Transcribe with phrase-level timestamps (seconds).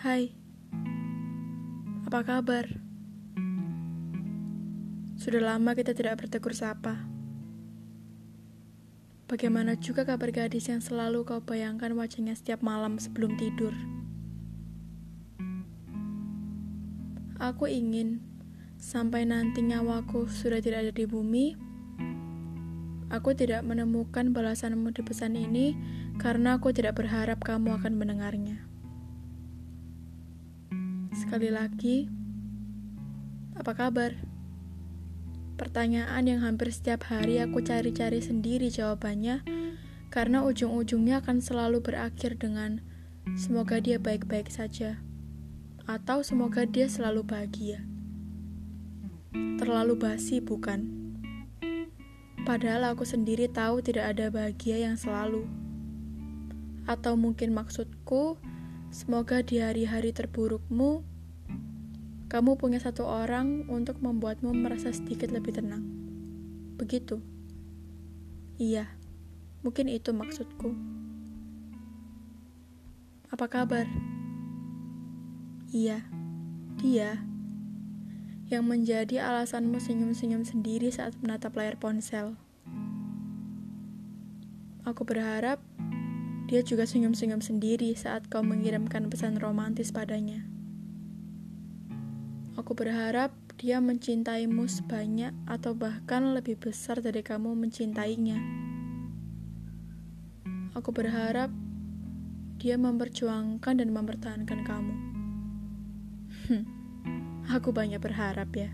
[0.00, 0.32] Hai,
[2.08, 2.64] apa kabar?
[5.20, 7.04] Sudah lama kita tidak bertegur sapa.
[9.28, 13.76] Bagaimana juga kabar gadis yang selalu kau bayangkan wajahnya setiap malam sebelum tidur?
[17.36, 18.24] Aku ingin
[18.80, 21.60] sampai nanti nyawaku sudah tidak ada di bumi,
[23.12, 25.76] aku tidak menemukan balasanmu di pesan ini
[26.16, 28.70] karena aku tidak berharap kamu akan mendengarnya.
[31.30, 32.10] Sekali lagi,
[33.54, 34.18] apa kabar?
[35.54, 39.46] Pertanyaan yang hampir setiap hari aku cari-cari sendiri jawabannya,
[40.10, 42.82] karena ujung-ujungnya akan selalu berakhir dengan
[43.38, 44.98] semoga dia baik-baik saja,
[45.86, 47.86] atau semoga dia selalu bahagia.
[49.30, 51.14] Terlalu basi, bukan?
[52.42, 55.46] Padahal aku sendiri tahu tidak ada bahagia yang selalu.
[56.90, 58.34] Atau mungkin maksudku,
[58.90, 61.06] semoga di hari-hari terburukmu,
[62.30, 65.82] kamu punya satu orang untuk membuatmu merasa sedikit lebih tenang.
[66.78, 67.18] Begitu.
[68.54, 68.86] Iya,
[69.66, 70.70] mungkin itu maksudku.
[73.34, 73.90] Apa kabar?
[75.74, 76.06] Iya,
[76.78, 77.18] dia
[78.46, 82.38] yang menjadi alasanmu senyum-senyum sendiri saat menatap layar ponsel.
[84.86, 85.58] Aku berharap
[86.46, 90.59] dia juga senyum-senyum sendiri saat kau mengirimkan pesan romantis padanya.
[92.60, 98.36] Aku berharap dia mencintaimu sebanyak atau bahkan lebih besar dari kamu mencintainya.
[100.76, 101.48] Aku berharap
[102.60, 104.94] dia memperjuangkan dan mempertahankan kamu.
[106.52, 106.64] Hmm,
[107.48, 108.68] aku banyak berharap ya.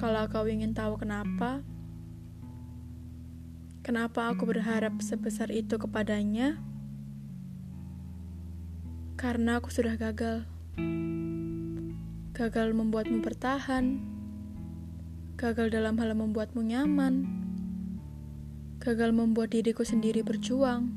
[0.00, 1.60] Kalau kau ingin tahu kenapa,
[3.84, 6.56] kenapa aku berharap sebesar itu kepadanya?
[9.20, 10.48] Karena aku sudah gagal
[12.32, 14.00] gagal membuatmu bertahan,
[15.36, 17.28] gagal dalam hal membuatmu nyaman,
[18.80, 20.88] gagal membuat diriku sendiri berjuang.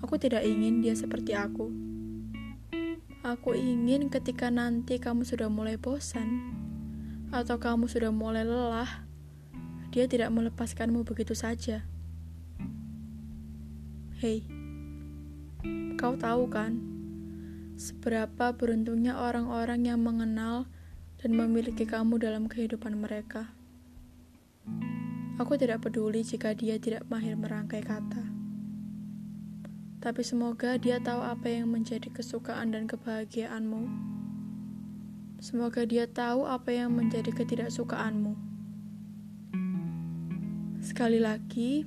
[0.00, 1.68] Aku tidak ingin dia seperti aku.
[3.24, 6.44] Aku ingin ketika nanti kamu sudah mulai bosan
[7.32, 9.04] atau kamu sudah mulai lelah,
[9.92, 11.84] dia tidak melepaskanmu begitu saja.
[14.20, 14.44] Hei,
[15.96, 16.93] kau tahu kan?
[17.74, 20.70] Seberapa beruntungnya orang-orang yang mengenal
[21.18, 23.50] dan memiliki kamu dalam kehidupan mereka.
[25.42, 28.30] Aku tidak peduli jika dia tidak mahir merangkai kata.
[29.98, 33.90] Tapi semoga dia tahu apa yang menjadi kesukaan dan kebahagiaanmu.
[35.42, 38.38] Semoga dia tahu apa yang menjadi ketidaksukaanmu.
[40.78, 41.82] Sekali lagi,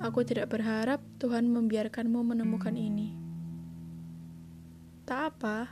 [0.00, 3.25] aku tidak berharap Tuhan membiarkanmu menemukan ini.
[5.06, 5.70] Tak apa.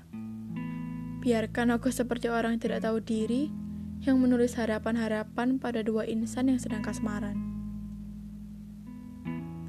[1.18, 3.50] Biarkan aku seperti orang tidak tahu diri
[4.06, 7.34] yang menulis harapan-harapan pada dua insan yang sedang kasmaran.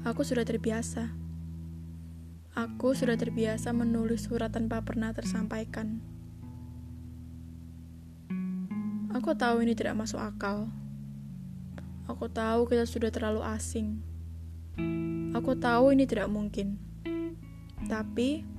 [0.06, 1.10] Aku sudah terbiasa.
[2.54, 5.98] Aku sudah terbiasa menulis surat tanpa pernah tersampaikan.
[9.18, 10.70] Aku tahu ini tidak masuk akal.
[12.06, 13.98] Aku tahu kita sudah terlalu asing.
[15.34, 16.78] Aku tahu ini tidak mungkin.
[17.90, 18.55] Tapi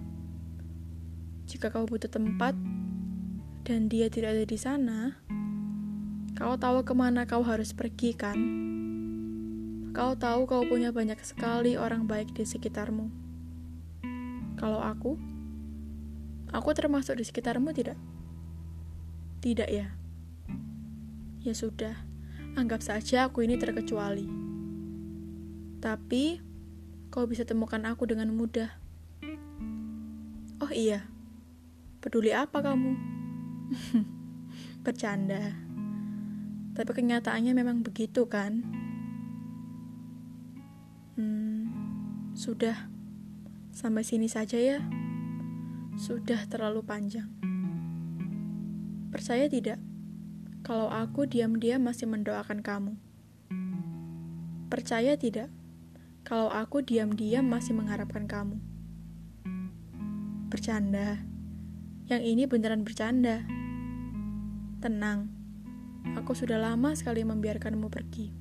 [1.48, 2.52] jika kau butuh tempat
[3.64, 5.16] dan dia tidak ada di sana,
[6.36, 8.36] kau tahu ke mana kau harus pergi, kan?
[9.96, 13.08] Kau tahu kau punya banyak sekali orang baik di sekitarmu.
[14.60, 15.16] Kalau aku,
[16.52, 17.96] aku termasuk di sekitarmu tidak?
[19.40, 19.88] Tidak ya?
[21.48, 21.96] Ya sudah,
[22.60, 24.28] anggap saja aku ini terkecuali.
[25.80, 26.44] Tapi,
[27.08, 28.68] kau bisa temukan aku dengan mudah.
[30.60, 31.08] Oh iya,
[32.08, 32.96] Peduli apa kamu?
[34.88, 35.60] Bercanda.
[36.72, 38.64] Tapi kenyataannya memang begitu kan?
[41.20, 41.68] Hmm,
[42.32, 42.88] sudah.
[43.76, 44.80] Sampai sini saja ya.
[46.00, 47.28] Sudah terlalu panjang.
[49.12, 49.84] Percaya tidak?
[50.64, 52.96] Kalau aku diam-diam masih mendoakan kamu.
[54.72, 55.52] Percaya tidak?
[56.24, 58.64] Kalau aku diam-diam masih mengharapkan kamu.
[60.48, 61.36] Bercanda.
[62.08, 63.44] Yang ini beneran bercanda.
[64.80, 65.28] Tenang,
[66.16, 68.32] aku sudah lama sekali membiarkanmu pergi.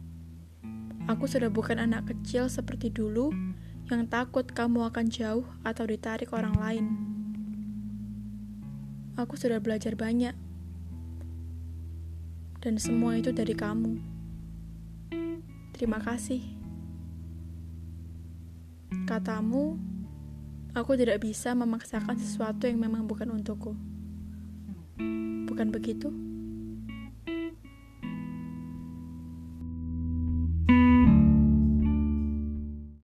[1.11, 3.35] Aku sudah bukan anak kecil seperti dulu
[3.91, 6.87] yang takut kamu akan jauh atau ditarik orang lain.
[9.19, 10.39] Aku sudah belajar banyak,
[12.62, 13.99] dan semua itu dari kamu.
[15.75, 16.43] Terima kasih.
[19.11, 19.75] Katamu,
[20.76, 23.73] Aku tidak bisa memaksakan sesuatu yang memang bukan untukku.
[25.49, 26.12] Bukan begitu?